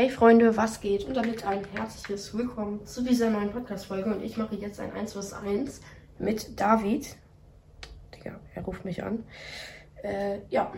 [0.00, 1.04] Hey Freunde, was geht?
[1.04, 4.14] Und damit ein herzliches Willkommen zu dieser neuen Podcast-Folge.
[4.14, 5.82] Und ich mache jetzt ein 1 vs 1
[6.18, 7.16] mit David.
[8.14, 9.22] Digga, er ruft mich an.
[10.02, 10.72] Äh, ja,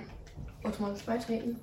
[0.64, 1.60] automatisch beitreten.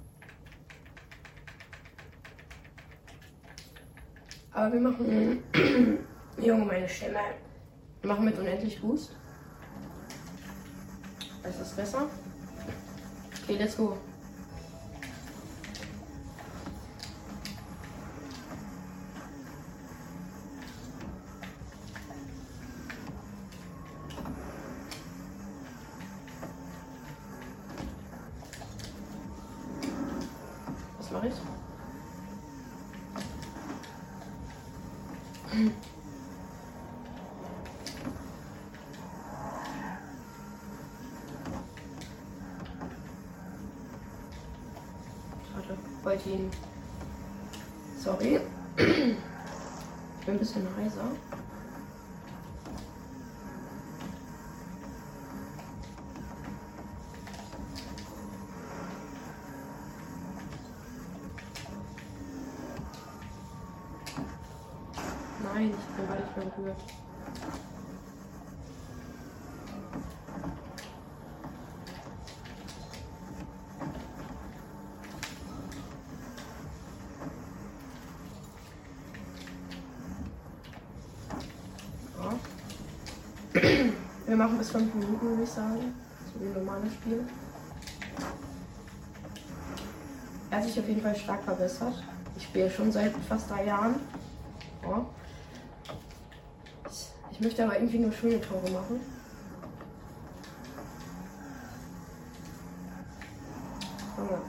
[4.53, 5.43] Aber wir machen.
[6.41, 7.19] Junge, meine Stimme.
[7.99, 9.17] Wir machen mit unendlich Boost.
[11.43, 12.09] Das ist besser.
[13.43, 13.97] Okay, let's go.
[31.19, 31.33] Mache ich?
[45.51, 46.51] Schade, wollte ihn.
[47.97, 48.39] Sorry.
[48.77, 51.03] Ich bin ein bisschen heiser.
[65.53, 66.77] Nein, ich bin gar nicht berührt.
[84.25, 85.95] Wir machen bis 5 Minuten, würde ich sagen.
[86.31, 87.27] So wie ein normales Spiel.
[90.51, 92.03] Er hat sich auf jeden Fall stark verbessert.
[92.37, 93.95] Ich spiele schon seit fast drei Jahren.
[94.83, 95.05] Ja.
[97.39, 98.99] Ich, möchte aber irgendwie nur schöne Tore machen.
[104.17, 104.41] Junge.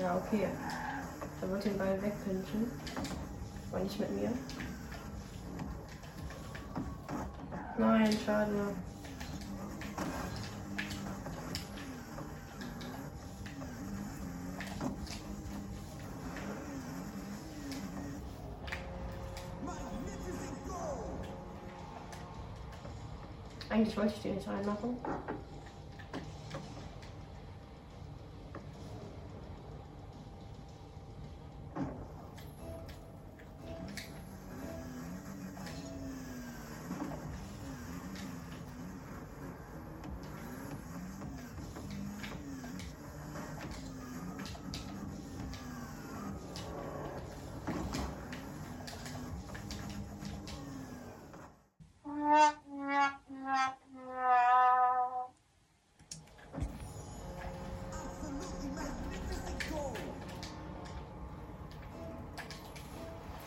[0.00, 0.48] Ja, okay.
[1.42, 2.72] Er wird den Ball wegpinchen.
[3.70, 4.32] Aber nicht mit mir.
[7.78, 8.74] Nein, schade.
[23.70, 24.96] Eigentlich wollte ich den nicht reinmachen.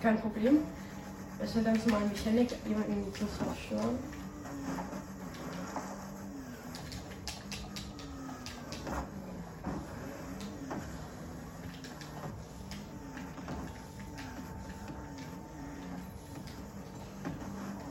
[0.04, 0.58] Kein Problem.
[1.40, 3.98] Es ist ja ganz normal Mechanik, jemanden zu zerstören.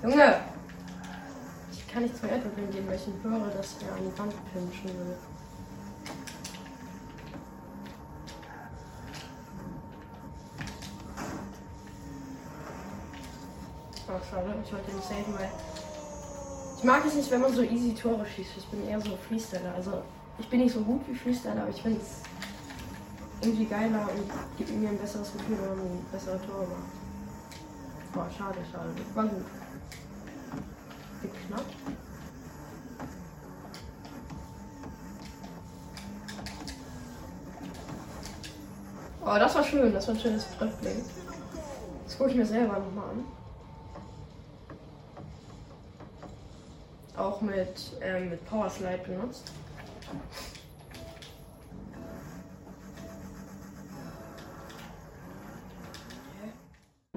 [0.02, 0.40] Junge!
[1.72, 4.98] Ich kann nicht zum Erdbeben gehen, weil ich höre, dass er an die Wand pinschen
[4.98, 5.16] will.
[14.12, 15.50] Oh, schade, ich wollte nicht saven, weil.
[16.76, 18.58] Ich mag es nicht, wenn man so easy Tore schießt.
[18.58, 19.72] Ich bin eher so Freestyler.
[19.74, 20.02] Also,
[20.38, 22.22] ich bin nicht so gut wie Freestyler, aber ich finde es
[23.40, 28.12] irgendwie geiler und gibt mir ein besseres Gefühl, wenn man bessere Tore macht.
[28.12, 28.90] Boah, schade, schade.
[29.14, 29.44] War gut.
[31.22, 31.76] Geknappt.
[39.24, 39.92] Oh, das war schön.
[39.94, 40.96] Das war ein schönes Treffplay.
[42.04, 43.41] Das gucke ich mir selber nochmal an.
[47.16, 49.52] Auch mit, ähm, mit Power Slide benutzt.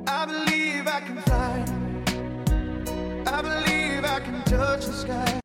[0.08, 1.66] I believe I can fly.
[3.26, 5.40] I believe I can touch the sky.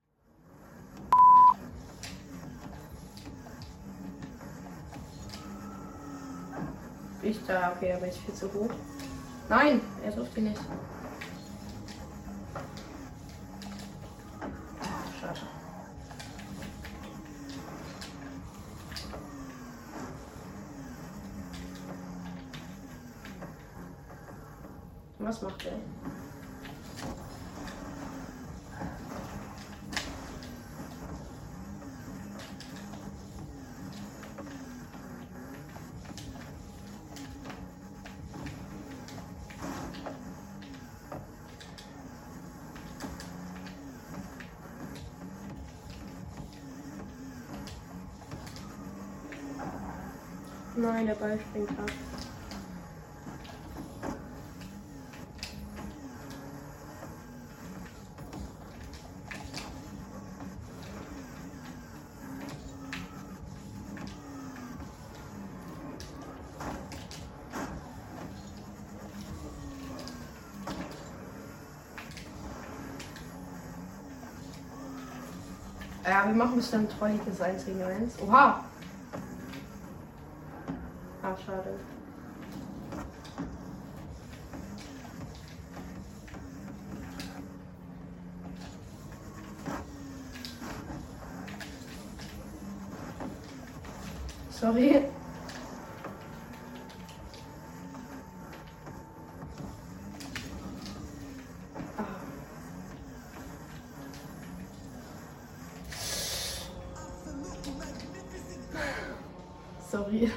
[7.23, 8.71] Ich da, okay, bin ich viel zu hoch.
[9.49, 10.61] Nein, er sucht ihn nicht.
[25.23, 25.73] Was macht er?
[50.77, 52.10] Nein, der Ball springt ab.
[76.11, 78.15] Ja, wir machen dann trolliges 1 gegen 1.
[78.27, 78.65] Oha!
[81.23, 81.79] Ah, schade.
[94.51, 95.05] Sorry.
[109.91, 110.31] Sorry.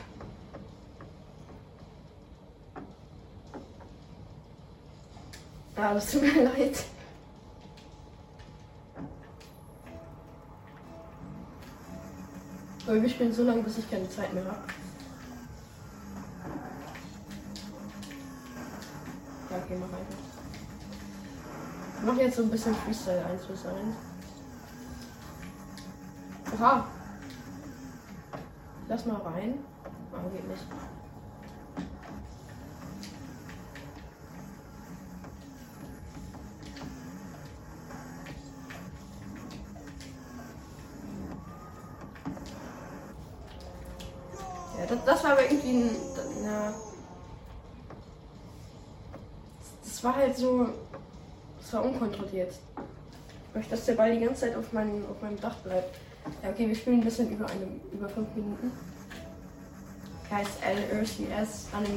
[5.77, 6.85] Ja, das tut mir leid.
[12.87, 14.57] Aber wir spielen so lange, bis ich keine Zeit mehr habe.
[19.51, 20.17] Ja, okay, mach weiter.
[21.99, 23.77] Ich mach jetzt so ein bisschen Freestyle 1 bis 1.
[26.55, 26.87] Oha!
[28.93, 29.57] Lass mal rein.
[30.13, 30.61] Ah, geht nicht.
[44.77, 45.95] Ja, das, das war aber irgendwie ein.
[46.43, 46.73] Ja.
[49.83, 50.69] Das war halt so.
[51.57, 52.53] Das war unkontrolliert.
[53.53, 55.95] Möchte, dass der Ball die ganze Zeit auf, meinem auf meinem Dach bleibt.
[56.41, 58.71] Ja, okay, wir spielen ein bisschen über eine, über fünf Minuten.
[60.31, 61.93] Heißt L, R, C, S an der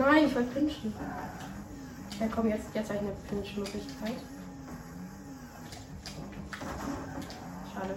[0.00, 0.94] Nein, ich wollte pinchen.
[2.18, 4.14] Ja komm, jetzt, jetzt habe ich eine Pinch-Möglichkeit.
[7.74, 7.96] Schade.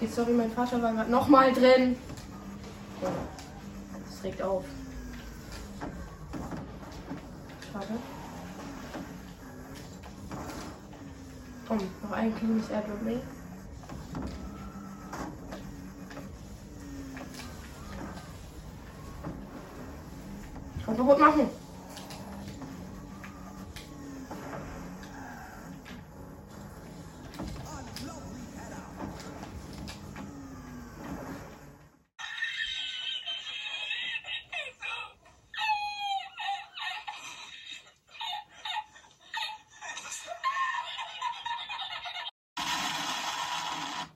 [0.00, 1.94] Okay, sorry, mein Vater war gerade nochmal drin.
[3.02, 4.64] Das regt auf.
[7.70, 7.86] Schade.
[11.68, 13.20] Komm, noch ein cleanes Airdribbling.